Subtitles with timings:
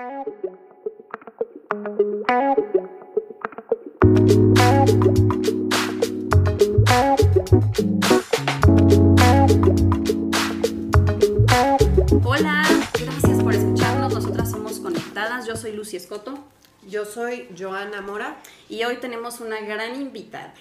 [0.00, 0.24] Hola,
[12.94, 14.14] gracias por escucharnos.
[14.14, 15.46] Nosotras somos Conectadas.
[15.46, 16.42] Yo soy Lucy Escoto
[16.88, 18.38] Yo soy Joana Mora.
[18.70, 20.54] y hoy tenemos una gran invitada.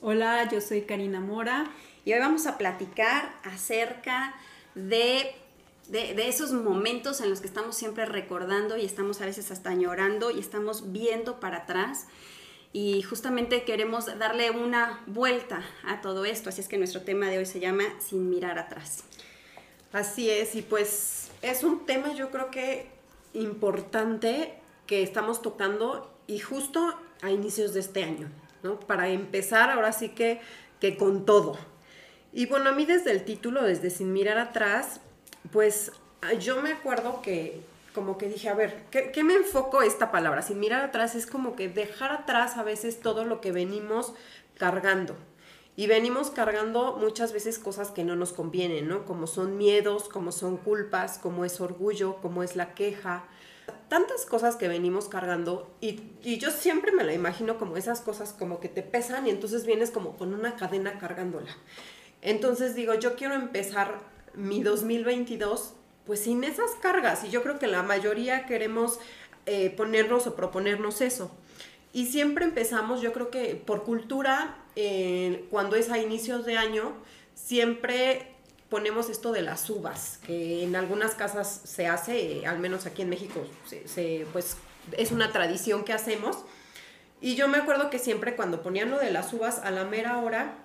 [0.00, 1.70] Hola, yo soy Karina Mora.
[2.04, 4.34] Y hoy vamos a platicar acerca
[4.74, 5.32] de,
[5.88, 10.30] de, esos momentos en los que estamos siempre recordando y estamos a veces hasta llorando
[10.30, 12.06] y estamos viendo para atrás.
[12.72, 16.48] Y justamente queremos darle una vuelta a todo esto.
[16.48, 19.04] Así es que nuestro tema de hoy se llama Sin mirar atrás.
[19.92, 22.90] Así es, y pues es un tema yo creo que
[23.32, 24.54] importante
[24.86, 28.28] que estamos tocando y justo a inicios de este año,
[28.64, 28.80] ¿no?
[28.80, 30.40] Para empezar ahora sí que,
[30.80, 31.56] que con todo.
[32.32, 35.00] Y bueno, a mí desde el título, desde Sin mirar atrás,
[35.52, 35.92] pues
[36.40, 37.62] yo me acuerdo que
[37.94, 40.42] como que dije, a ver, ¿qué, qué me enfoco esta palabra?
[40.42, 44.14] Sin mirar atrás es como que dejar atrás a veces todo lo que venimos
[44.58, 45.16] cargando.
[45.76, 49.04] Y venimos cargando muchas veces cosas que no nos convienen, ¿no?
[49.04, 53.24] Como son miedos, como son culpas, como es orgullo, como es la queja.
[53.88, 58.32] Tantas cosas que venimos cargando y, y yo siempre me la imagino como esas cosas
[58.32, 61.56] como que te pesan y entonces vienes como con una cadena cargándola.
[62.22, 65.74] Entonces digo, yo quiero empezar mi 2022
[66.06, 68.98] pues sin esas cargas y yo creo que la mayoría queremos
[69.46, 71.30] eh, ponernos o proponernos eso.
[71.92, 74.56] Y siempre empezamos, yo creo que por cultura,
[75.48, 76.92] cuando es a inicios de año,
[77.34, 78.34] siempre
[78.68, 83.02] ponemos esto de las uvas, que en algunas casas se hace, eh, al menos aquí
[83.02, 83.40] en México,
[84.32, 84.56] pues
[84.98, 86.38] es una tradición que hacemos.
[87.20, 90.18] Y yo me acuerdo que siempre cuando ponían lo de las uvas a la mera
[90.18, 90.63] hora,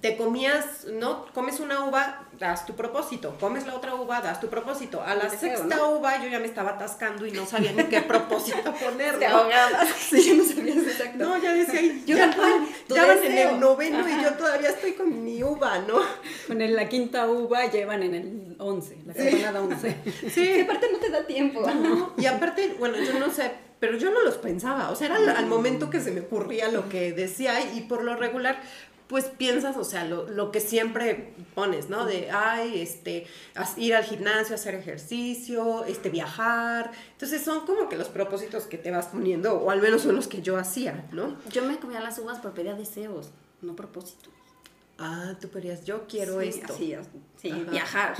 [0.00, 1.26] te comías, ¿no?
[1.34, 3.36] Comes una uva, das tu propósito.
[3.40, 5.02] Comes la otra uva, das tu propósito.
[5.02, 5.90] A la Deseo, sexta ¿no?
[5.90, 9.18] uva yo ya me estaba atascando y no sabía ni qué propósito poner.
[9.18, 9.88] Te ahogabas.
[10.10, 11.18] Sí, yo no sabía exacto.
[11.18, 14.70] No, ya decía, "Ay, Yo ya, van- ya van en el noveno y yo todavía
[14.70, 16.00] estoy con mi uva, ¿no?
[16.46, 19.96] Con el- la quinta uva llevan en el 11, la campanada 11.
[20.32, 21.60] Sí, aparte no te da tiempo.
[21.70, 25.16] No, y aparte, bueno, yo no sé, pero yo no los pensaba, o sea, era
[25.16, 28.60] al, al momento que se me ocurría lo que decía y por lo regular,
[29.10, 32.06] pues piensas, o sea, lo, lo que siempre pones, ¿no?
[32.06, 33.26] De, ay, este,
[33.76, 36.92] ir al gimnasio, hacer ejercicio, este, viajar.
[37.14, 40.28] Entonces son como que los propósitos que te vas poniendo, o al menos son los
[40.28, 41.36] que yo hacía, ¿no?
[41.50, 43.30] Yo me comía las uvas por pedía deseos,
[43.62, 44.32] no propósitos.
[45.02, 46.74] Ah, tú querías, yo quiero Sí, esto.
[46.74, 46.94] así,
[47.40, 47.70] sí, Ajá.
[47.70, 48.14] viajar.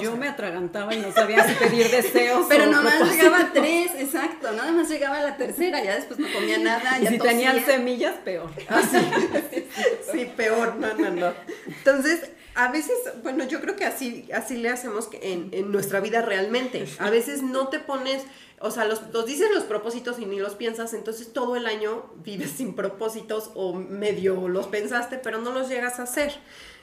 [0.00, 3.16] Yo me atragantaba y no sabía si pedir deseos Pero nomás propósitos.
[3.16, 4.52] llegaba a tres, exacto.
[4.52, 7.00] Nada más llegaba la tercera, ya después no comía nada.
[7.00, 7.72] Y si tenían tosía.
[7.74, 8.50] semillas, peor.
[10.12, 11.32] Sí, peor, no, no, no.
[11.66, 12.20] Entonces,
[12.56, 16.86] a veces, bueno, yo creo que así, así le hacemos en, en nuestra vida realmente.
[16.98, 18.22] A veces no te pones,
[18.60, 22.10] o sea, los, los dices los propósitos y ni los piensas, entonces todo el año
[22.24, 26.32] vives sin propósitos o medio los pensaste, pero no los llegas a hacer.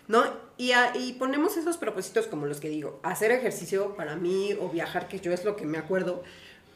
[0.06, 0.22] ¿No?
[0.58, 4.68] Y, a- y ponemos esos propósitos como los que digo, hacer ejercicio para mí o
[4.68, 6.24] viajar, que yo es lo que me acuerdo,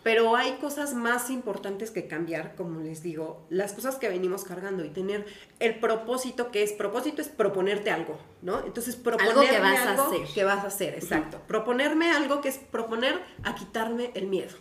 [0.07, 4.85] pero hay cosas más importantes que cambiar, como les digo, las cosas que venimos cargando
[4.85, 5.25] y tener
[5.59, 8.63] el propósito que es, propósito es proponerte algo, ¿no?
[8.65, 10.27] Entonces, proponerme que vas a algo hacer.
[10.33, 11.41] que vas a hacer, exacto.
[11.45, 14.55] Proponerme algo que es proponer a quitarme el miedo.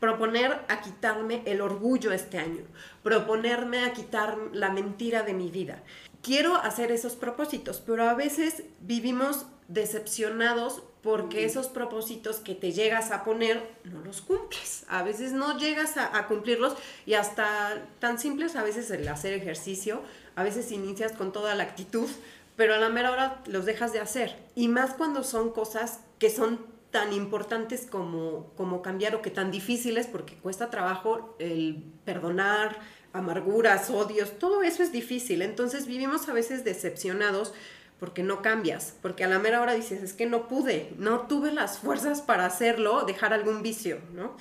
[0.00, 2.64] Proponer a quitarme el orgullo este año.
[3.02, 5.82] Proponerme a quitar la mentira de mi vida.
[6.20, 13.10] Quiero hacer esos propósitos, pero a veces vivimos decepcionados porque esos propósitos que te llegas
[13.10, 14.84] a poner no los cumples.
[14.88, 16.74] A veces no llegas a, a cumplirlos
[17.06, 20.02] y hasta tan simples a veces el hacer ejercicio,
[20.34, 22.08] a veces inicias con toda la actitud,
[22.56, 24.36] pero a la mera hora los dejas de hacer.
[24.54, 26.58] Y más cuando son cosas que son
[26.90, 32.78] tan importantes como, como cambiar o que tan difíciles porque cuesta trabajo el perdonar,
[33.12, 35.42] amarguras, odios, todo eso es difícil.
[35.42, 37.54] Entonces vivimos a veces decepcionados
[38.00, 41.52] porque no cambias, porque a la mera hora dices, es que no pude, no tuve
[41.52, 44.36] las fuerzas para hacerlo, dejar algún vicio, ¿no?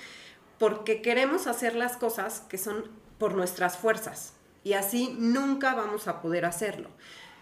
[0.57, 2.85] Porque queremos hacer las cosas que son
[3.17, 4.33] por nuestras fuerzas
[4.63, 6.89] y así nunca vamos a poder hacerlo.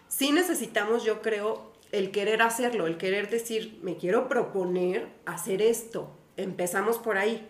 [0.08, 6.12] Sí necesitamos, yo creo, el querer hacerlo, el querer decir, me quiero proponer hacer esto.
[6.36, 7.48] Empezamos por ahí.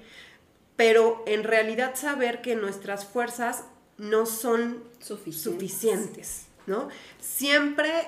[0.75, 3.63] Pero en realidad saber que nuestras fuerzas
[3.97, 5.41] no son Suficientes.
[5.41, 6.89] suficientes, ¿no?
[7.19, 8.07] Siempre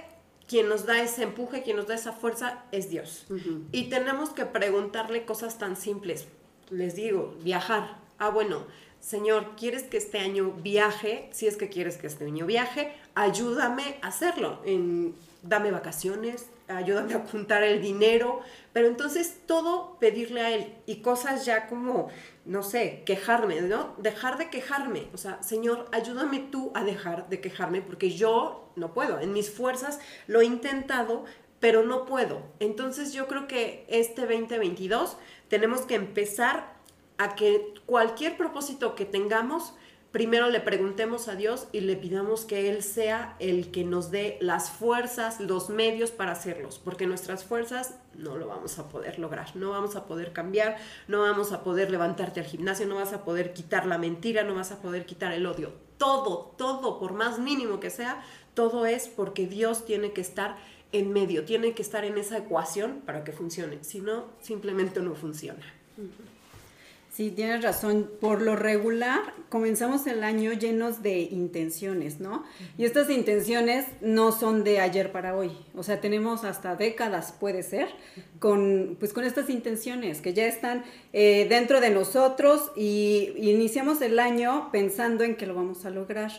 [0.50, 3.28] quien nos da ese empuje, quien nos da esa fuerza es Dios.
[3.72, 6.25] Y tenemos que preguntarle cosas tan simples.
[6.72, 8.00] Les digo, viajar.
[8.18, 8.66] Ah, bueno,
[9.00, 11.30] Señor, ¿quieres que este año viaje?
[11.31, 14.60] Si es que quieres que este año viaje, ayúdame a hacerlo.
[14.66, 18.41] En, dame vacaciones, ayúdame a juntar el dinero,
[18.74, 22.09] pero entonces todo pedirle a Él y cosas ya como,
[22.45, 23.95] no sé, quejarme, ¿no?
[23.97, 28.94] Dejar de quejarme, o sea, Señor, ayúdame tú a dejar de quejarme porque yo no
[28.94, 31.25] puedo, en mis fuerzas lo he intentado,
[31.59, 32.44] pero no puedo.
[32.59, 35.18] Entonces yo creo que este 2022
[35.50, 36.74] tenemos que empezar
[37.18, 39.74] a que cualquier propósito que tengamos,
[40.11, 44.38] primero le preguntemos a Dios y le pidamos que Él sea el que nos dé
[44.41, 49.56] las fuerzas, los medios para hacerlos, porque nuestras fuerzas no lo vamos a poder lograr,
[49.56, 50.77] no vamos a poder cambiar,
[51.07, 54.56] no vamos a poder levantarte al gimnasio, no vas a poder quitar la mentira, no
[54.56, 55.73] vas a poder quitar el odio.
[55.97, 58.23] Todo, todo, por más mínimo que sea,
[58.53, 60.57] todo es porque Dios tiene que estar
[60.91, 65.13] en medio, tiene que estar en esa ecuación para que funcione, si no, simplemente no
[65.13, 65.63] funciona.
[67.19, 68.10] Sí, tienes razón.
[68.21, 69.19] Por lo regular,
[69.50, 72.45] comenzamos el año llenos de intenciones, ¿no?
[72.77, 75.51] Y estas intenciones no son de ayer para hoy.
[75.75, 77.89] O sea, tenemos hasta décadas, puede ser,
[78.39, 84.18] con, pues, con estas intenciones que ya están eh, dentro de nosotros y iniciamos el
[84.18, 86.31] año pensando en que lo vamos a lograr.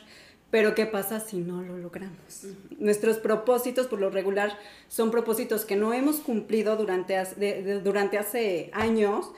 [0.50, 2.46] Pero ¿qué pasa si no lo logramos?
[2.78, 9.30] Nuestros propósitos, por lo regular, son propósitos que no hemos cumplido durante, durante hace años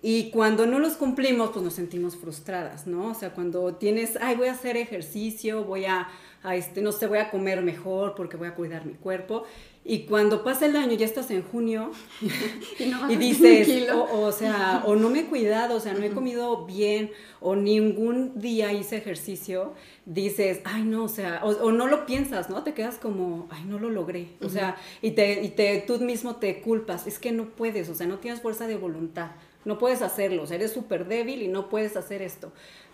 [0.00, 3.10] y cuando no los cumplimos, pues nos sentimos frustradas, ¿no?
[3.10, 6.08] O sea, cuando tienes, ay, voy a hacer ejercicio, voy a,
[6.52, 9.44] este, no sé, voy a comer mejor porque voy a cuidar mi cuerpo.
[9.84, 11.90] Y cuando pasa el año, ya estás en junio
[13.08, 17.10] y, dices, o, sea, o no me he cuidado, o sea, no he comido bien,
[17.40, 19.72] o ningún día hice ejercicio,
[20.04, 22.62] dices, ay, no, o sea, o, no lo piensas, ¿no?
[22.62, 26.36] Te quedas como, ay, no lo logré, o sea, y, te, y te, tú mismo
[26.36, 29.30] te culpas, es que no puedes, o sea, no tienes fuerza de voluntad
[29.68, 32.52] no puedes hacerlo, eres súper débil y no puedes hacer esto.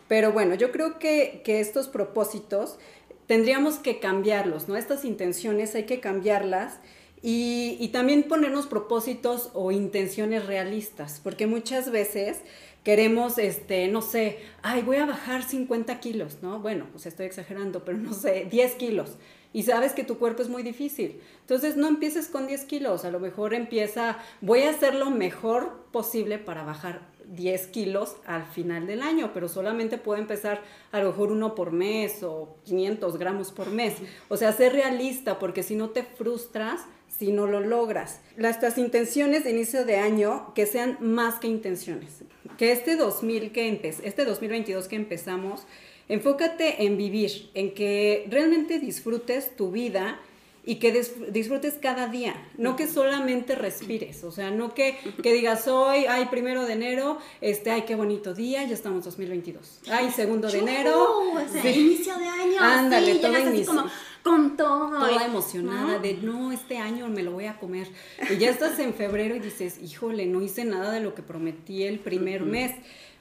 [0.09, 2.79] Pero bueno, yo creo que, estos propósitos
[3.27, 4.77] tendríamos que cambiarlos, ¿no?
[4.77, 6.81] Estas intenciones hay que cambiarlas
[7.23, 12.41] y, y, también ponernos propósitos o intenciones realistas, porque muchas veces
[12.83, 16.59] queremos, este, no sé, ay, voy a bajar 50 kilos, ¿no?
[16.59, 19.13] Bueno, pues estoy exagerando, pero no sé, 10 kilos
[19.55, 21.21] y sabes que tu cuerpo es muy difícil.
[21.41, 25.87] Entonces no empieces con 10 kilos, a lo mejor empieza, voy a hacer lo mejor
[25.93, 30.61] posible para bajar 10 kilos al final del año, pero solamente puedo empezar
[30.93, 33.95] a lo mejor uno por mes o 500 gramos por mes.
[34.29, 36.83] O sea, ser realista, porque si no te frustras
[37.19, 38.21] si no lo logras.
[38.37, 42.25] Las intenciones de inicio de año que sean más que intenciones.
[42.59, 45.65] Que este 2000 que este 2022 que empezamos
[46.09, 50.21] Enfócate en vivir, en que realmente disfrutes tu vida
[50.67, 50.93] y que
[51.31, 56.27] disfrutes cada día, no que solamente respires, o sea, no que, que, digas hoy, ay,
[56.31, 61.35] primero de enero, este, ay, qué bonito día, ya estamos 2022, ay, segundo de enero,
[61.63, 63.67] inicio de año, ándale, sí, todo inicio.
[63.67, 63.91] Como,
[64.25, 64.89] con todo.
[64.89, 67.89] Toda emocionada de, no, este año me lo voy a comer.
[68.31, 71.83] Y ya estás en febrero y dices, híjole, no hice nada de lo que prometí
[71.83, 72.73] el primer mes.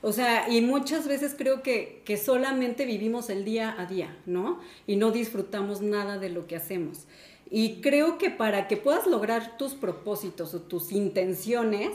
[0.06, 4.60] O sea, y muchas veces creo que, que solamente vivimos el día a día, ¿no?
[4.86, 7.06] Y no disfrutamos nada de lo que hacemos.
[7.50, 11.92] Y creo que para que puedas lograr tus propósitos o tus intenciones,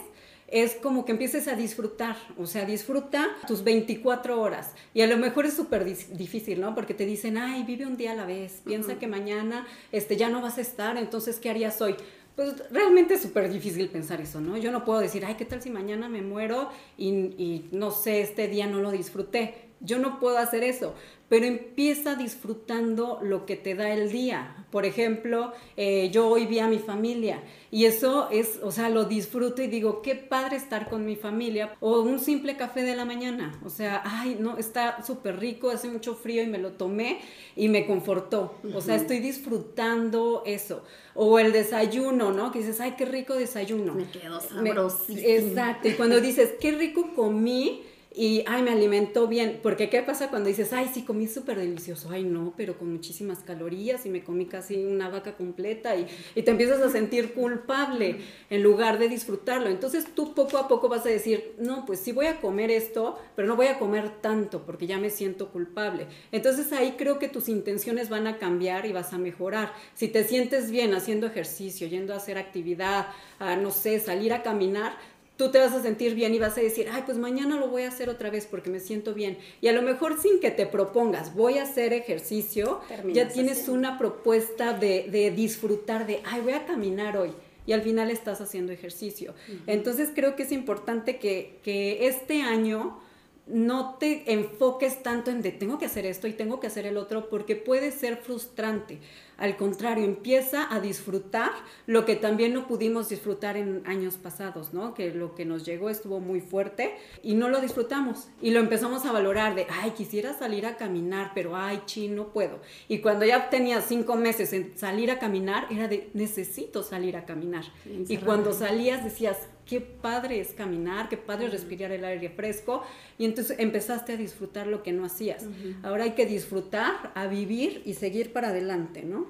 [0.49, 4.73] es como que empieces a disfrutar, o sea, disfruta tus 24 horas.
[4.95, 6.75] Y a lo mejor es súper difícil, ¿no?
[6.75, 10.31] Porque te dicen, ay, vive un día a la vez, piensa que mañana este, ya
[10.31, 11.97] no vas a estar, entonces, ¿qué harías hoy?
[12.39, 14.57] Pues realmente es súper difícil pensar eso, ¿no?
[14.57, 18.21] Yo no puedo decir, ay, ¿qué tal si mañana me muero y, y, no sé,
[18.21, 19.68] este día no lo disfruté?
[19.81, 20.95] Yo no puedo hacer eso,
[21.29, 24.67] pero empieza disfrutando lo que te da el día.
[24.71, 29.05] Por ejemplo, eh, yo hoy vi a mi familia y eso es, o sea, lo
[29.05, 31.77] disfruto y digo, qué padre estar con mi familia.
[31.81, 35.89] O un simple café de la mañana, o sea, ay, no, está súper rico, hace
[35.89, 37.21] mucho frío y me lo tomé
[37.55, 38.55] y me confortó.
[38.75, 40.83] O sea, estoy disfrutando eso.
[41.15, 42.53] O el desayuno, ¿no?
[42.53, 43.95] Que dices, ay, qué rico desayuno.
[43.95, 45.29] Me quedo sabrosísimo.
[45.29, 45.89] exacto.
[45.89, 47.83] Y cuando dices, qué rico comí,
[48.19, 52.11] y, ay, me alimentó bien, porque ¿qué pasa cuando dices, ay, sí, comí súper delicioso?
[52.11, 56.43] Ay, no, pero con muchísimas calorías y me comí casi una vaca completa y, y,
[56.43, 58.17] te empiezas a sentir culpable
[58.51, 59.69] en lugar de disfrutarlo.
[59.69, 63.17] Entonces tú poco a poco vas a decir, no, pues sí voy a comer esto,
[63.37, 66.09] pero no voy a comer tanto porque ya me siento culpable.
[66.33, 69.73] Entonces ahí creo que tus intenciones van a cambiar y vas a mejorar.
[69.95, 73.07] Si te sientes bien haciendo ejercicio, yendo a hacer actividad,
[73.39, 74.97] a, no sé, salir a caminar,
[75.39, 77.85] tú te vas a sentir bien y vas a decir, ay, pues mañana lo voy
[77.85, 79.39] a hacer otra vez porque me siento bien.
[79.61, 82.81] Y a lo mejor sin que te propongas, voy a hacer ejercicio,
[83.13, 87.31] ya tienes una propuesta de, disfrutar de, ay, voy a caminar hoy.
[87.67, 89.35] Y al final estás haciendo ejercicio.
[89.67, 92.99] Entonces creo que es importante que, que este año
[93.47, 96.97] no te enfoques tanto en de tengo que hacer esto y tengo que hacer el
[96.97, 98.99] otro porque puede ser frustrante.
[99.39, 101.53] Al contrario, empieza a disfrutar
[101.87, 104.95] lo que también no pudimos disfrutar en años pasados, ¿no?
[104.95, 109.07] Que lo que nos llegó estuvo muy fuerte y no lo disfrutamos y lo empezamos
[109.07, 112.59] a valorar de, ay, quisiera salir a caminar, pero ay, chi, no puedo.
[112.89, 117.25] Y cuando ya tenía cinco meses en salir a caminar, era de, necesito salir a
[117.25, 117.65] caminar.
[117.87, 122.83] y cuando salías decías, qué padre es caminar, qué padre es respirar el aire fresco.
[123.19, 125.45] Y entonces empezaste a disfrutar lo que no hacías.
[125.83, 129.27] Ahora hay que disfrutar, a vivir y seguir para adelante, ¿no?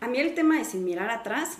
[0.00, 1.58] A mí el tema de sin mirar atrás,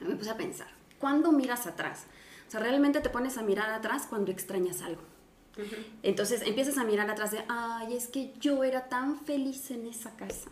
[0.00, 0.68] me puse a pensar,
[1.00, 2.04] ¿cuándo miras atrás?
[2.46, 5.02] O sea, realmente te pones a mirar atrás cuando extrañas algo.
[6.02, 10.14] Entonces empiezas a mirar atrás de, ay, es que yo era tan feliz en esa
[10.14, 10.50] casa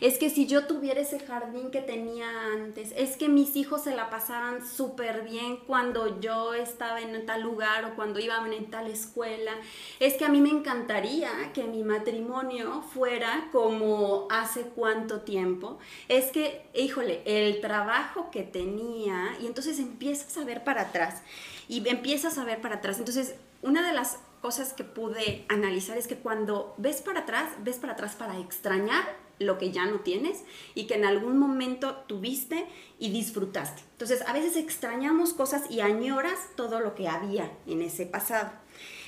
[0.00, 3.94] es que si yo tuviera ese jardín que tenía antes, es que mis hijos se
[3.94, 8.90] la pasaban súper bien cuando yo estaba en tal lugar o cuando iban en tal
[8.90, 9.52] escuela,
[10.00, 16.30] es que a mí me encantaría que mi matrimonio fuera como hace cuánto tiempo, es
[16.30, 21.22] que, híjole, el trabajo que tenía, y entonces empiezas a ver para atrás,
[21.68, 26.08] y empiezas a ver para atrás, entonces una de las cosas que pude analizar es
[26.08, 29.04] que cuando ves para atrás, ves para atrás para extrañar
[29.42, 30.44] lo que ya no tienes
[30.74, 32.66] y que en algún momento tuviste
[32.98, 33.82] y disfrutaste.
[33.92, 38.50] Entonces, a veces extrañamos cosas y añoras todo lo que había en ese pasado.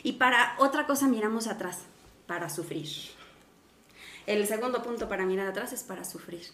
[0.03, 1.81] Y para otra cosa miramos atrás,
[2.27, 2.89] para sufrir.
[4.27, 6.47] El segundo punto para mirar atrás es para sufrir.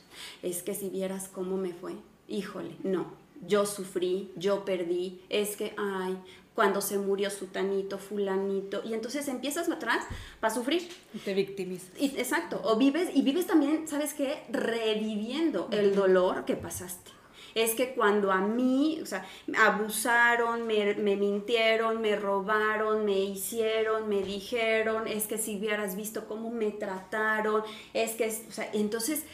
[0.43, 1.95] Es que si vieras cómo me fue,
[2.27, 3.13] híjole, no,
[3.47, 6.19] yo sufrí, yo perdí, es que, ay,
[6.55, 10.05] cuando se murió sutanito, fulanito, y entonces empiezas atrás
[10.41, 10.89] para sufrir.
[11.15, 11.91] Y te victimizas.
[11.99, 14.43] Y, exacto, o vives, y vives también, ¿sabes qué?
[14.51, 17.11] Reviviendo el dolor que pasaste.
[17.55, 19.27] Es que cuando a mí, o sea,
[19.59, 26.29] abusaron, me, me, mintieron, me robaron, me hicieron, me dijeron, es que si hubieras visto
[26.29, 29.25] cómo me trataron, es que, o sea, entonces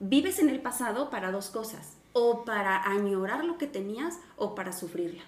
[0.00, 4.72] vives en el pasado para dos cosas, o para añorar lo que tenías o para
[4.72, 5.22] sufrirla.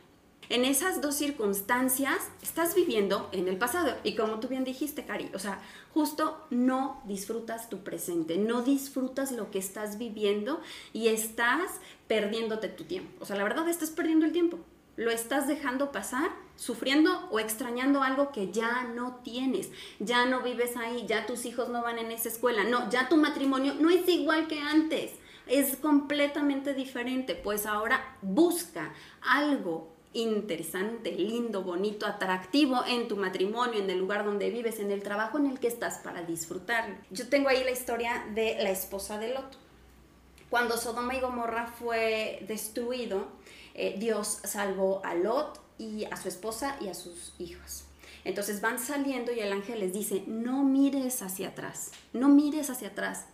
[0.50, 5.30] En esas dos circunstancias estás viviendo en el pasado y como tú bien dijiste, Cari,
[5.34, 5.60] o sea,
[5.92, 10.62] justo no disfrutas tu presente, no disfrutas lo que estás viviendo
[10.94, 11.70] y estás
[12.06, 13.10] perdiéndote tu tiempo.
[13.20, 14.58] O sea, la verdad estás perdiendo el tiempo.
[14.96, 19.68] Lo estás dejando pasar, sufriendo o extrañando algo que ya no tienes.
[19.98, 22.64] Ya no vives ahí, ya tus hijos no van en esa escuela.
[22.64, 25.12] No, ya tu matrimonio no es igual que antes.
[25.46, 27.34] Es completamente diferente.
[27.34, 34.50] Pues ahora busca algo interesante, lindo, bonito, atractivo en tu matrimonio, en el lugar donde
[34.50, 36.98] vives, en el trabajo en el que estás para disfrutar.
[37.10, 39.58] Yo tengo ahí la historia de la esposa de Lot.
[40.50, 43.28] Cuando Sodoma y Gomorra fue destruido,
[43.74, 47.84] eh, Dios salvó a Lot y a su esposa y a sus hijos.
[48.24, 52.88] Entonces van saliendo y el ángel les dice, no mires hacia atrás, no mires hacia
[52.88, 53.26] atrás,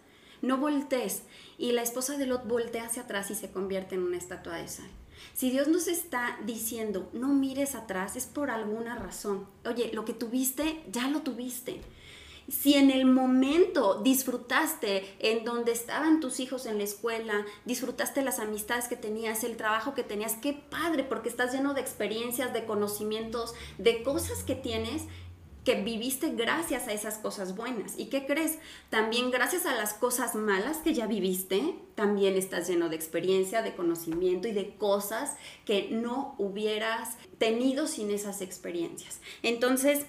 [0.42, 1.22] no voltees.
[1.56, 4.68] Y la esposa de Lot voltea hacia atrás y se convierte en una estatua de
[4.68, 4.90] sal.
[5.34, 9.46] Si Dios nos está diciendo, no mires atrás, es por alguna razón.
[9.64, 11.80] Oye, lo que tuviste, ya lo tuviste.
[12.48, 18.38] Si en el momento disfrutaste en donde estaban tus hijos en la escuela, disfrutaste las
[18.38, 22.66] amistades que tenías, el trabajo que tenías, qué padre, porque estás lleno de experiencias, de
[22.66, 25.04] conocimientos, de cosas que tienes
[25.64, 27.94] que viviste gracias a esas cosas buenas.
[27.98, 28.58] ¿Y qué crees?
[28.90, 33.74] También gracias a las cosas malas que ya viviste, también estás lleno de experiencia, de
[33.74, 39.20] conocimiento y de cosas que no hubieras tenido sin esas experiencias.
[39.42, 40.06] Entonces,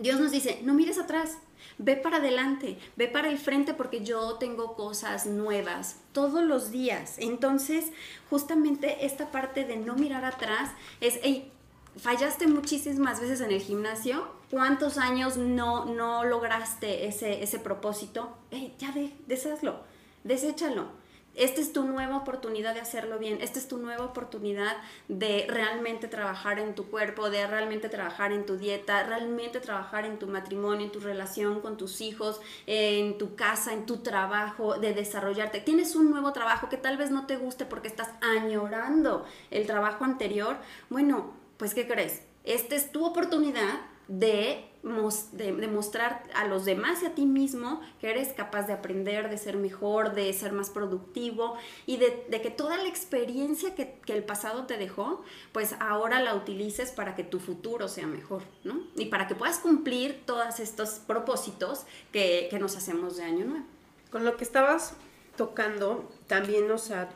[0.00, 1.38] Dios nos dice, no mires atrás,
[1.78, 7.16] ve para adelante, ve para el frente porque yo tengo cosas nuevas todos los días.
[7.18, 7.86] Entonces,
[8.30, 11.50] justamente esta parte de no mirar atrás es, hey,
[11.96, 18.36] fallaste muchísimas veces en el gimnasio, ¿cuántos años no, no lograste ese, ese propósito?
[18.50, 19.80] Hey, ya de, deshazlo,
[20.24, 20.88] deséchalo.
[21.34, 24.76] Esta es tu nueva oportunidad de hacerlo bien, esta es tu nueva oportunidad
[25.08, 30.18] de realmente trabajar en tu cuerpo, de realmente trabajar en tu dieta, realmente trabajar en
[30.18, 34.92] tu matrimonio, en tu relación con tus hijos, en tu casa, en tu trabajo, de
[34.92, 35.60] desarrollarte.
[35.60, 40.04] Tienes un nuevo trabajo que tal vez no te guste porque estás añorando el trabajo
[40.04, 40.58] anterior.
[40.90, 42.20] Bueno, pues ¿qué crees?
[42.44, 48.32] Esta es tu oportunidad de, mostrar a los demás y a ti mismo que eres
[48.32, 51.56] capaz de aprender, de ser mejor, de ser más productivo
[51.86, 56.90] y de, que toda la experiencia que, el pasado te dejó, pues ahora la utilices
[56.90, 58.82] para que tu futuro sea mejor, ¿no?
[58.96, 63.66] Y para que puedas cumplir todos estos propósitos que, que nos hacemos de año nuevo.
[64.10, 64.94] Con lo que estabas
[65.36, 67.08] tocando, también, o sea,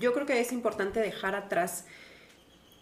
[0.00, 1.84] yo creo que es importante dejar atrás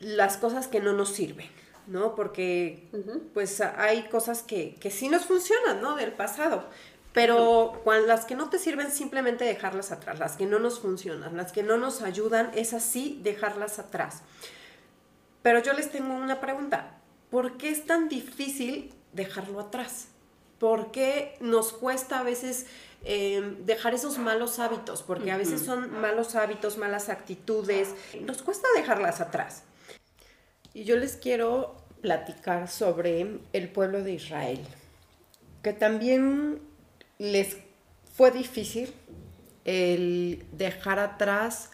[0.00, 1.48] las cosas que no nos sirven,
[1.90, 2.14] ¿no?
[2.14, 2.88] Porque
[3.34, 5.96] pues hay cosas que, que sí nos funcionan, ¿no?
[5.96, 6.64] Del pasado.
[7.12, 10.20] Pero las que no te sirven, simplemente dejarlas atrás.
[10.20, 14.22] Las que no nos funcionan, las que no nos ayudan, es así dejarlas atrás.
[15.42, 16.98] Pero yo les tengo una pregunta.
[17.30, 20.06] ¿Por qué es tan difícil dejarlo atrás?
[20.60, 22.66] ¿Por qué nos cuesta a veces
[23.02, 25.02] em, dejar esos malos hábitos?
[25.02, 27.88] Porque a veces son malos hábitos, malas actitudes.
[28.20, 29.64] Nos cuesta dejarlas atrás.
[30.74, 34.60] Y yo les quiero platicar sobre el pueblo de Israel,
[35.62, 36.60] que también
[37.18, 37.58] les
[38.14, 38.92] fue difícil
[39.64, 41.70] el dejar atrás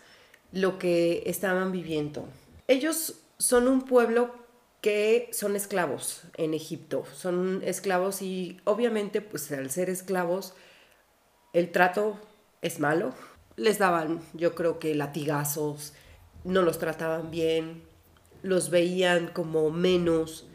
[0.52, 2.28] lo que estaban viviendo.
[2.68, 4.34] Ellos son un pueblo
[4.80, 10.54] que son esclavos en Egipto, son esclavos y obviamente pues al ser esclavos
[11.52, 12.18] el trato
[12.62, 13.14] es malo.
[13.56, 15.94] Les daban yo creo que latigazos,
[16.44, 17.82] no los trataban bien,
[18.42, 20.46] los veían como menos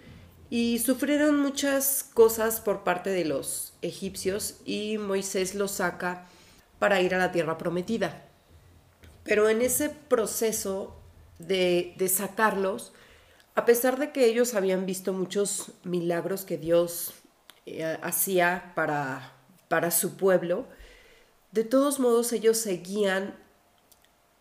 [0.50, 6.28] y sufrieron muchas cosas por parte de los egipcios y Moisés los saca
[6.78, 8.26] para ir a la tierra prometida.
[9.24, 10.96] Pero en ese proceso
[11.40, 12.92] de, sacarlos,
[13.56, 17.14] a pesar de que ellos habían visto muchos milagros que Dios
[17.66, 19.34] eh, hacía para,
[19.70, 20.68] para su pueblo,
[21.52, 23.36] de todos modos ellos seguían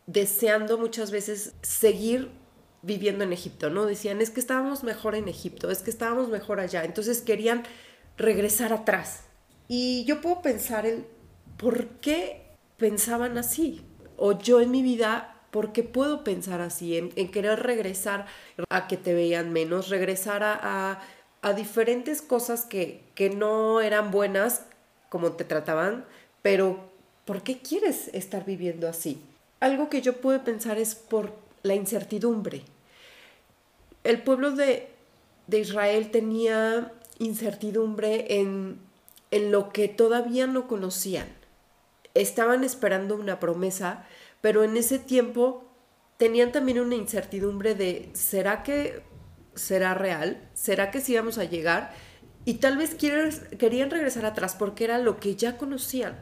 [0.07, 2.31] deseando muchas veces seguir
[2.83, 3.87] viviendo en Egipto, ¿no?
[3.87, 6.85] Decían, es que estábamos mejor en Egipto, es que estábamos mejor allá.
[6.85, 7.65] Entonces querían
[8.17, 9.25] regresar atrás.
[9.69, 11.07] Y yo puedo pensar en
[11.57, 12.43] por qué
[12.77, 13.83] pensaban así.
[14.17, 16.97] O yo en mi vida, ¿por qué puedo pensar así?
[16.97, 18.27] En, querer regresar
[18.69, 21.01] a que te vean menos, regresar a,
[21.43, 24.63] a, diferentes cosas que, que no eran buenas
[25.09, 26.05] como te trataban,
[26.43, 26.91] pero
[27.25, 29.23] ¿por qué quieres estar viviendo así?
[29.61, 32.63] Algo que yo puedo pensar es por la incertidumbre.
[34.05, 34.89] El pueblo de,
[35.51, 38.79] Israel tenía incertidumbre en,
[39.31, 41.29] en lo que todavía no conocían.
[42.15, 44.07] Estaban esperando una promesa,
[44.41, 45.65] pero en ese tiempo
[46.17, 49.03] tenían también una incertidumbre de ¿será que
[49.55, 50.49] será real?
[50.55, 51.93] ¿Será que sí vamos a llegar?
[52.45, 56.19] Y tal vez querían regresar atrás porque era lo que ya conocían,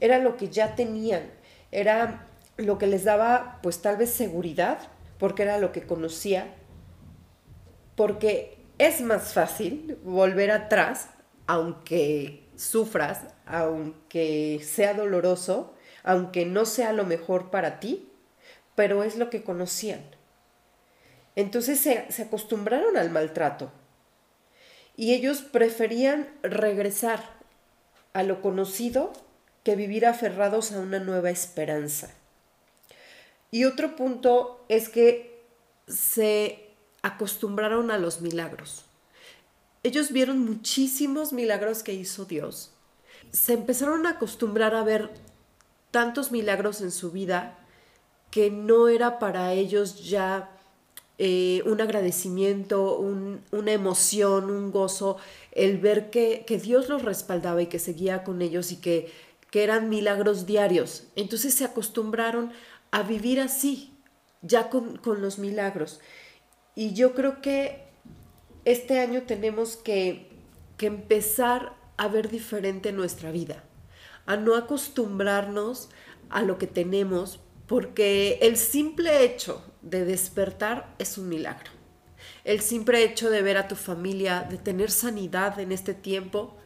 [0.00, 1.30] era lo que ya tenían,
[1.72, 4.78] era lo que les daba pues tal vez seguridad,
[5.18, 6.54] porque era lo que conocía,
[7.96, 11.08] porque es más fácil volver atrás,
[11.46, 18.10] aunque sufras, aunque sea doloroso, aunque no sea lo mejor para ti,
[18.74, 20.02] pero es lo que conocían.
[21.34, 23.70] Entonces se, se acostumbraron al maltrato
[24.96, 27.22] y ellos preferían regresar
[28.14, 29.12] a lo conocido
[29.62, 32.10] que vivir aferrados a una nueva esperanza.
[33.50, 35.44] Y otro punto es que
[35.86, 36.70] se
[37.02, 38.84] acostumbraron a los milagros.
[39.82, 42.72] Ellos vieron muchísimos milagros que hizo Dios.
[43.30, 45.10] Se empezaron a acostumbrar a ver
[45.90, 47.58] tantos milagros en su vida
[48.30, 50.50] que no era para ellos ya
[51.18, 55.16] eh, un agradecimiento, una emoción, un gozo,
[55.52, 59.10] el ver que, Dios los respaldaba y que seguía con ellos y que,
[59.50, 61.04] que eran milagros diarios.
[61.16, 62.52] Entonces se acostumbraron
[62.90, 63.92] a vivir así,
[64.42, 66.00] ya con, los milagros.
[66.74, 67.84] Y yo creo que
[68.64, 70.30] este año tenemos que,
[70.76, 73.64] que empezar a ver diferente nuestra vida,
[74.26, 75.88] a no acostumbrarnos
[76.30, 81.70] a lo que tenemos, porque el simple hecho de despertar es un milagro.
[82.44, 86.56] El simple hecho de ver a tu familia, de tener sanidad en este tiempo,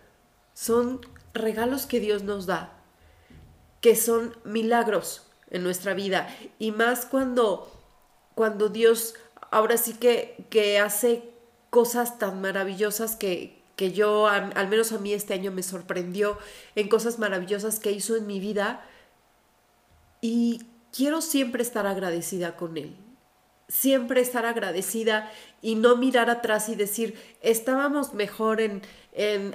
[0.52, 1.00] son
[1.33, 2.83] regalos que Dios nos da,
[3.80, 6.34] que son milagros en nuestra vida.
[6.58, 7.70] Y más cuando,
[8.34, 9.14] cuando Dios
[9.50, 11.22] ahora sí que, que hace
[11.70, 16.38] cosas tan maravillosas que, que yo, al menos a mí este año me sorprendió
[16.74, 18.84] en cosas maravillosas que hizo en mi vida.
[20.20, 22.96] Y quiero siempre estar agradecida con Él.
[23.70, 25.30] Siempre estar agradecida
[25.62, 28.83] y no mirar atrás y decir, estábamos mejor en,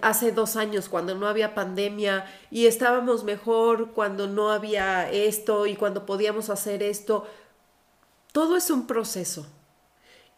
[0.01, 5.75] hace dos años cuando no había pandemia y estábamos mejor cuando no había esto y
[5.75, 7.28] cuando podíamos hacer esto.
[8.32, 9.47] Todo es un proceso.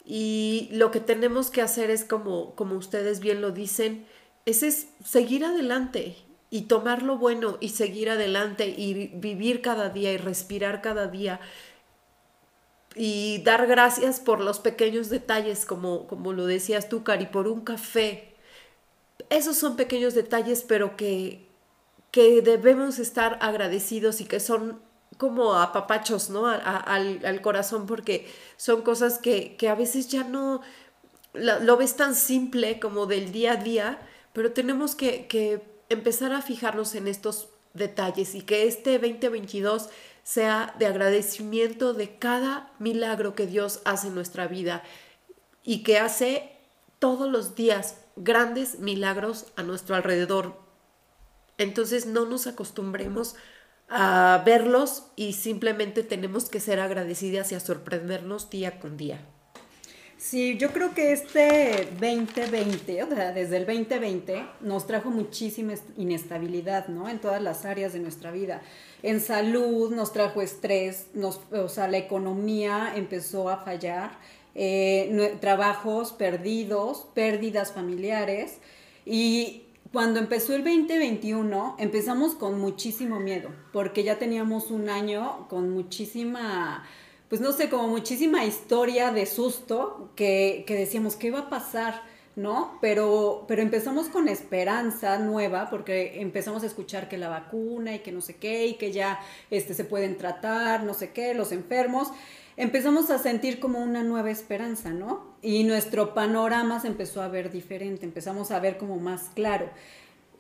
[0.04, 4.08] Y lo que tenemos que hacer es, como, como ustedes bien lo dicen,
[4.46, 6.16] es, es seguir adelante
[6.50, 11.40] y tomar lo bueno y seguir adelante y vivir cada día y respirar cada día
[12.98, 17.62] y dar gracias por los pequeños detalles, como, como lo decías tú, Cari, por un
[17.62, 18.36] café,
[19.30, 21.48] esos son pequeños detalles, pero que,
[22.12, 24.82] que debemos estar agradecidos y que son
[25.18, 26.48] como apapachos, ¿no?
[26.48, 30.62] al, corazón, porque son cosas que, a veces ya no,
[31.34, 34.00] lo, ves tan simple como del día a día,
[34.34, 39.90] pero tenemos que, que empezar a fijarnos en estos detalles y que este 2022
[40.28, 44.84] sea de agradecimiento de cada milagro que Dios hace en nuestra vida
[45.64, 46.52] y que hace
[47.00, 50.60] todos los días grandes milagros a nuestro alrededor.
[51.58, 53.38] Entonces no nos acostumbremos
[53.88, 59.26] a verlos y simplemente tenemos que ser agradecidas y a sorprendernos día con día.
[60.30, 66.90] Sí, yo creo que este 2020, o sea, desde el 2020, nos trajo muchísima inestabilidad,
[66.90, 67.08] ¿no?
[67.08, 68.62] En todas las áreas de nuestra vida.
[69.04, 74.18] En salud nos trajo estrés, nos, o sea, la economía empezó a fallar,
[74.54, 78.58] eh, trabajos perdidos, pérdidas familiares.
[79.06, 79.64] Y
[79.94, 86.86] cuando empezó el 2021, empezamos con muchísimo miedo, porque ya teníamos un año con muchísima
[87.30, 92.02] pues no sé, como muchísima historia de susto que, que decíamos, ¿qué iba a pasar?
[92.38, 92.78] ¿no?
[92.82, 98.12] Pero, pero empezamos con esperanza nueva porque empezamos a escuchar que la vacuna y que
[98.12, 102.10] no sé qué y que ya este, se pueden tratar, no sé qué, los enfermos.
[102.56, 105.36] Empezamos a sentir como una nueva esperanza, ¿no?
[105.42, 109.72] Y nuestro panorama se empezó a ver diferente, empezamos a ver como más claro.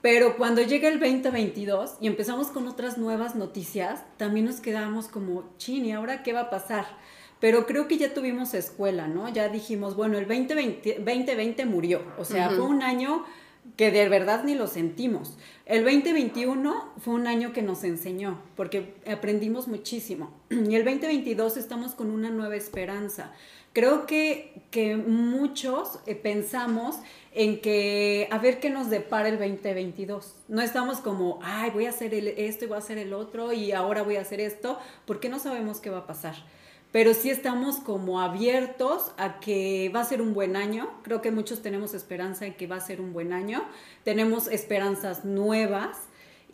[0.10, 5.43] Pero cuando llega el 2022 y empezamos con otras nuevas noticias, también nos quedamos como,
[5.58, 6.86] chin, ¿y ahora qué va a pasar?
[7.41, 9.28] Pero creo que ya tuvimos escuela, ¿no?
[9.28, 13.26] Ya dijimos, bueno, el 2020, 2020 murió, o sea, fue un año
[13.76, 15.38] que de verdad ni lo sentimos.
[15.65, 20.32] El 2021 fue un año que nos enseñó, porque aprendimos muchísimo.
[20.50, 23.34] Y el 2022 estamos con una nueva esperanza.
[23.78, 26.96] Creo que, que muchos eh, pensamos
[27.32, 30.34] en que a ver qué nos depara el 2022.
[30.48, 33.74] No estamos como, ay, voy a hacer esto y voy a hacer el otro y
[33.74, 36.34] ahora voy a hacer esto, porque no sabemos qué va a pasar.
[36.92, 40.90] Pero sí estamos como abiertos a que va a ser un buen año.
[41.04, 43.63] Creo que muchos tenemos esperanza en que va a ser un buen año.
[44.04, 46.07] Tenemos esperanzas nuevas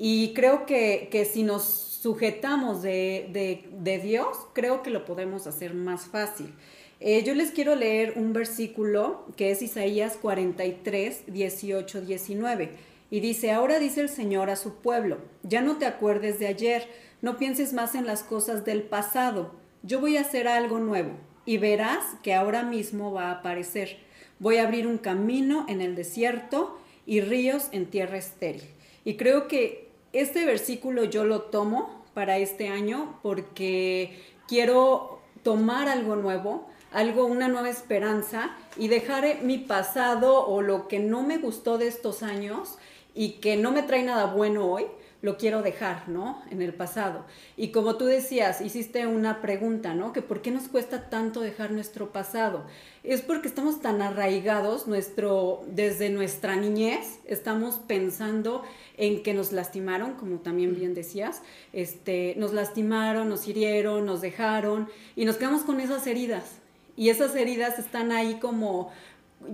[0.06, 5.48] y creo que, que si nos sujetamos de, de, de Dios, creo que lo podemos
[5.48, 6.54] hacer más fácil.
[7.00, 12.72] Eh, yo les quiero leer un versículo que es Isaías 43, 18, 19.
[13.12, 16.86] Y dice, ahora dice el Señor a su pueblo, ya no te acuerdes de ayer,
[17.22, 21.12] no pienses más en las cosas del pasado, yo voy a hacer algo nuevo
[21.46, 24.00] y verás que ahora mismo va a aparecer.
[24.40, 28.64] Voy a abrir un camino en el desierto y ríos en tierra estéril.
[29.06, 29.83] Y creo que
[30.14, 37.48] este versículo yo lo tomo para este año porque quiero tomar algo nuevo, algo, una
[37.48, 42.24] nueva esperanza y dejar eh, mi pasado o lo que no me gustó de estos
[42.24, 42.78] años
[43.16, 44.86] y que no me trae nada bueno hoy,
[45.24, 46.44] lo quiero dejar, ¿no?
[46.52, 47.26] En el pasado.
[47.58, 50.12] Y como tú decías, hiciste una pregunta, ¿no?
[50.12, 52.66] Que por qué nos cuesta tanto dejar nuestro pasado.
[53.06, 58.64] Es porque estamos tan arraigados, nuestro, desde nuestra niñez, estamos pensando
[58.98, 64.90] en que nos lastimaron, como también bien decías, este, nos lastimaron, nos hirieron, nos dejaron,
[65.16, 66.58] y nos quedamos con esas heridas
[66.96, 68.92] y esas heridas están ahí como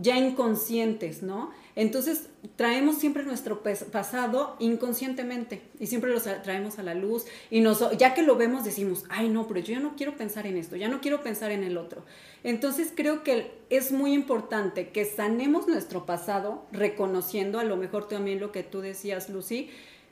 [0.02, 1.52] ya inconscientes, ¿no?
[1.80, 2.24] Entonces
[2.58, 8.13] traemos siempre nuestro pasado inconscientemente y siempre lo traemos a la luz y nos, ya
[8.13, 10.89] que lo vemos decimos, ay no, pero yo ya no quiero pensar en esto, ya
[10.89, 12.04] no quiero pensar en el otro.
[12.44, 18.42] Entonces creo que es muy importante que sanemos nuestro pasado reconociendo a lo mejor también
[18.42, 19.70] lo que tú decías, Lucy,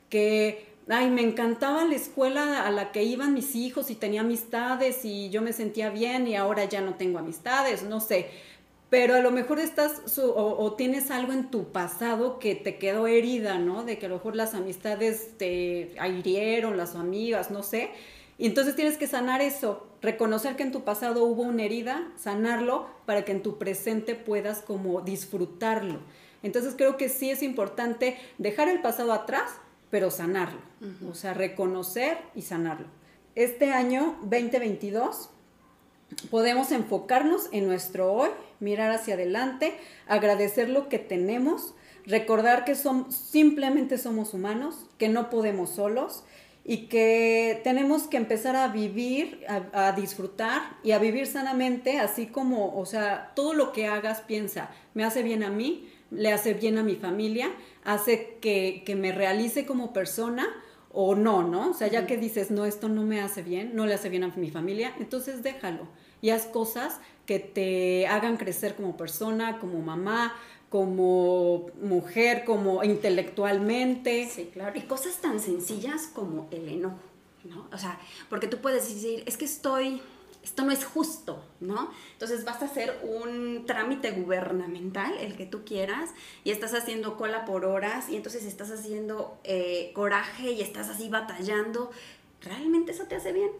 [0.08, 5.04] que ay, me encantaba la escuela a la que iban mis hijos y tenía amistades
[5.04, 8.30] y yo me sentía bien y ahora ya no tengo amistades, no sé.
[8.90, 13.58] Pero a lo mejor estás o, tienes algo en tu pasado que te quedó herida,
[13.58, 13.84] ¿no?
[13.84, 17.90] De que a lo mejor las amistades te hirieron, las amigas, no sé.
[18.38, 22.86] Y entonces tienes que sanar eso, reconocer que en tu pasado hubo una herida, sanarlo
[23.04, 25.98] para que en tu presente puedas como disfrutarlo.
[26.42, 29.50] Entonces creo que sí es importante dejar el pasado atrás,
[29.90, 30.60] pero sanarlo,
[31.10, 32.86] o sea, reconocer y sanarlo.
[33.34, 35.30] Este año 2022
[36.30, 39.74] podemos enfocarnos en nuestro hoy, mirar hacia adelante,
[40.06, 41.74] agradecer lo que tenemos,
[42.06, 46.24] recordar que simplemente somos humanos, que no podemos solos
[46.64, 52.26] y que tenemos que empezar a vivir, a, a, disfrutar y a vivir sanamente, así
[52.26, 56.54] como, o sea, todo lo que hagas, piensa, me hace bien a mí, le hace
[56.54, 57.50] bien a mi familia,
[57.84, 60.46] hace que, me realice como persona
[60.92, 61.70] o no, ¿no?
[61.70, 64.24] O sea, ya que dices, no, esto no me hace bien, no le hace bien
[64.24, 65.88] a mi familia, entonces déjalo
[66.20, 70.34] y haz cosas que te hagan crecer como persona, como mamá,
[70.70, 74.26] como mujer, como intelectualmente.
[74.30, 74.78] Sí, claro.
[74.78, 76.96] Y cosas tan sencillas como el enojo,
[77.44, 77.68] ¿no?
[77.70, 80.00] O sea, porque tú puedes decir, es que estoy
[80.42, 81.90] esto no es justo, ¿no?
[82.12, 86.14] Entonces vas a hacer un trámite gubernamental, el que tú quieras,
[86.44, 91.10] y estás haciendo cola por horas, y entonces estás haciendo eh, coraje y estás así
[91.10, 91.90] batallando.
[92.40, 93.50] ¿Realmente eso te hace bien?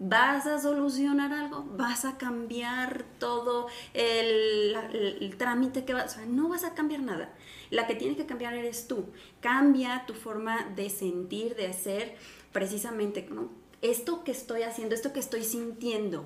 [0.00, 6.48] Vas a solucionar algo, vas a cambiar todo el, trámite que vas, o sea, no
[6.48, 7.32] vas a cambiar nada.
[7.70, 9.04] La que tiene que cambiar eres tú.
[9.40, 12.16] Cambia tu forma de sentir, de hacer,
[12.50, 13.50] precisamente, ¿no?
[13.82, 16.24] Esto que estoy haciendo, esto que estoy sintiendo,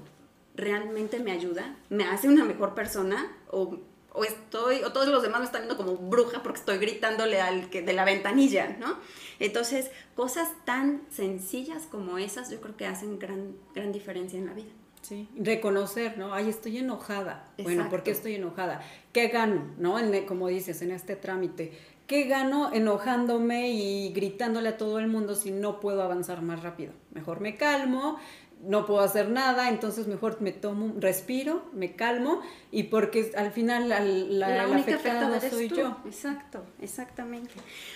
[0.55, 1.77] ¿realmente me ayuda?
[1.91, 3.37] ¿Me hace una mejor persona?
[3.51, 3.79] ¿O,
[4.15, 7.69] o estoy, o todos los demás me están viendo como bruja porque estoy gritándole al
[7.69, 8.97] que de la ventanilla, ¿no?
[9.41, 14.55] Entonces, cosas tan sencillas como esas yo creo que hacen gran, gran diferencia en la
[14.55, 14.71] vida.
[15.03, 16.33] Sí, reconocer, ¿no?
[16.33, 17.53] Ay, estoy enojada.
[17.59, 18.81] Bueno, ¿por qué estoy enojada?
[19.13, 19.99] ¿Qué gano, no?
[19.99, 21.73] En, como dices, en este trámite.
[22.07, 26.93] ¿Qué gano enojándome y gritándole a todo el mundo si no puedo avanzar más rápido?
[27.13, 28.19] Mejor me calmo,
[28.67, 33.89] no puedo hacer nada, entonces mejor me tomo, respiro, me calmo y porque al final
[33.89, 35.97] la, la, única afectada, soy yo.
[36.05, 37.55] Exacto, exactamente.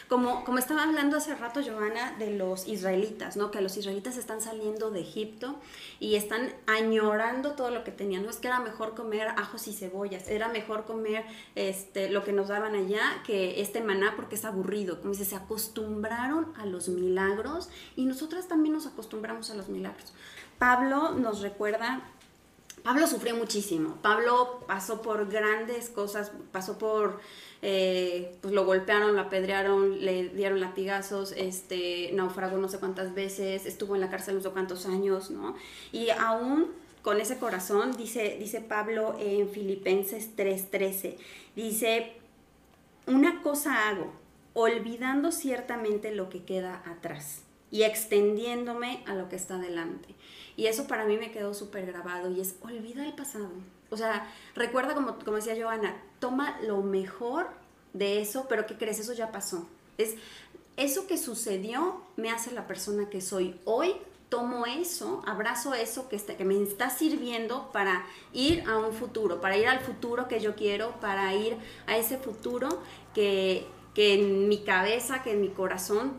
[0.09, 3.51] Como, como estaba hablando hace rato, Joana, de los israelitas, ¿no?
[3.51, 5.57] Que los israelitas están saliendo de Egipto
[6.01, 8.25] y están añorando todo lo que tenían.
[8.25, 12.33] No es que era mejor comer ajos y cebollas, era mejor comer este, lo que
[12.33, 15.01] nos daban allá que este maná porque es aburrido.
[15.01, 20.13] Como dice, se acostumbraron a los milagros y nosotras también nos acostumbramos a los milagros.
[20.59, 22.03] Pablo nos recuerda,
[22.83, 27.21] Pablo sufrió muchísimo, Pablo pasó por grandes cosas, pasó por,
[27.62, 33.66] eh, pues lo golpearon, lo apedrearon, le dieron latigazos, este, naufragó no sé cuántas veces,
[33.66, 35.55] estuvo en la cárcel no sé cuántos años, ¿no?
[35.92, 41.16] Y aún con ese corazón, dice, dice Pablo en Filipenses 3:13,
[41.55, 42.14] dice,
[43.07, 44.12] una cosa hago,
[44.55, 50.15] olvidando ciertamente lo que queda atrás y extendiéndome a lo que está delante.
[50.57, 53.51] Y eso para mí me quedó súper grabado y es olvida el pasado.
[53.91, 57.49] O sea, recuerda como, como decía Joana, toma lo mejor
[57.93, 58.99] de eso, pero ¿qué crees?
[58.99, 59.69] Eso ya pasó.
[59.99, 60.17] Es
[60.77, 63.95] eso que sucedió me hace la persona que soy hoy.
[64.29, 68.05] Tomo eso, abrazo eso que, está, que me está sirviendo para
[68.35, 72.19] ir a un futuro, para ir al futuro que yo quiero, para ir a ese
[72.19, 72.69] futuro
[73.15, 73.67] que,
[73.99, 76.13] que en mi cabeza, que en mi corazón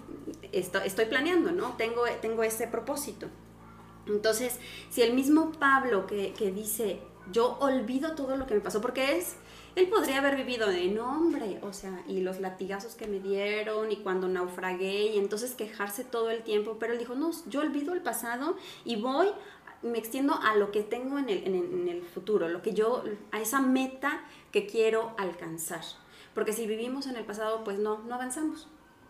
[0.52, 1.78] estoy, estoy planeando, ¿no?
[1.78, 3.28] Tengo, tengo ese propósito.
[4.06, 7.00] Entonces, si el mismo Pablo que, dice,
[7.32, 9.38] yo olvido todo lo que me pasó, porque es,
[9.78, 13.96] él podría haber vivido en hombre, o sea, y los latigazos que me dieron y
[13.96, 18.02] cuando naufragué y entonces quejarse todo el tiempo, pero él dijo, no, yo olvido el
[18.02, 19.30] pasado y voy,
[19.84, 23.40] me extiendo a lo que tengo en el, en el futuro, lo que yo, a
[23.40, 25.86] esa meta que quiero alcanzar.
[26.40, 28.70] Porque si vivimos en el pasado, pues no, no avanzamos.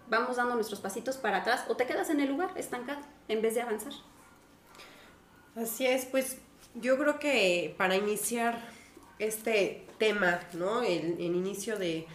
[0.10, 3.54] Vamos dando nuestros pasitos para atrás o te quedas en el lugar estancado en vez
[3.54, 3.94] de avanzar.
[5.56, 6.40] Así es, pues
[6.74, 8.60] yo creo que para iniciar
[9.20, 10.82] este tema, ¿no?
[10.82, 12.08] El, inicio de,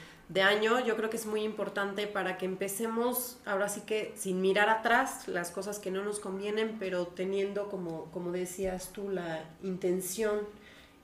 [0.43, 4.69] año, yo creo que es muy importante para que empecemos, ahora sí que sin mirar
[4.69, 10.41] atrás las cosas que no nos convienen, pero teniendo, como, como decías tú, la intención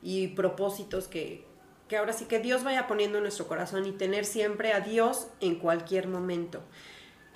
[0.02, 1.48] y propósitos que,
[1.90, 5.26] que ahora sí que Dios vaya poniendo en nuestro corazón y tener siempre a Dios
[5.40, 6.62] en cualquier momento.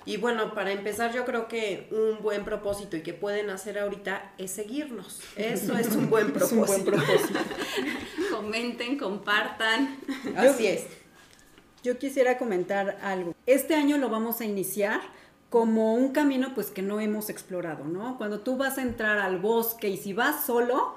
[0.05, 4.31] Y bueno, para empezar, yo creo que un buen propósito y que pueden hacer ahorita
[4.37, 5.19] es seguirnos.
[5.35, 6.61] Eso es un buen propósito.
[6.61, 7.39] un buen propósito.
[8.31, 9.99] Comenten, compartan.
[10.37, 10.85] Así es.
[11.83, 13.35] Yo quisiera comentar algo.
[13.45, 15.01] Este año lo vamos a iniciar
[15.49, 18.17] como un camino pues que no hemos explorado, ¿no?
[18.17, 20.95] Cuando tú vas a entrar al bosque y si vas solo,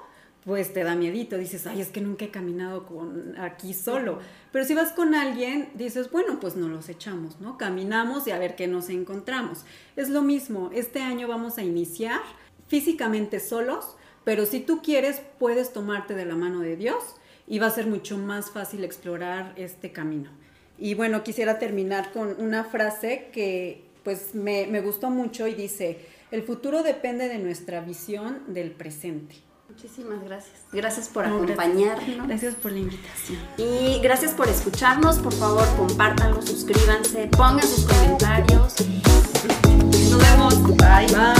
[0.49, 4.17] pues te da miedito, dices, ay, es que nunca he caminado con aquí solo.
[4.51, 7.55] Pero si vas con alguien, dices, bueno, pues no los echamos, ¿no?
[7.55, 9.63] Caminamos y a ver qué nos encontramos.
[9.95, 12.19] Es lo mismo, este año vamos a iniciar
[12.67, 17.03] físicamente solos, pero si tú quieres, puedes tomarte de la mano de Dios
[17.45, 20.31] y va a ser mucho más fácil explorar este camino.
[20.79, 25.99] Y bueno, quisiera terminar con una frase que pues me, me gustó mucho y dice,
[26.31, 29.47] el futuro depende de nuestra visión del presente.
[29.69, 30.55] Muchísimas gracias.
[30.71, 32.27] Gracias por acompañarnos.
[32.27, 32.55] Gracias.
[32.55, 33.37] por la invitación.
[33.57, 35.19] Y gracias por escucharnos.
[35.19, 38.73] Por favor, compártanlo, suscríbanse, pongan sus comentarios.
[40.09, 40.63] Nos vemos.
[40.77, 41.07] Bye.
[41.07, 41.39] Bye.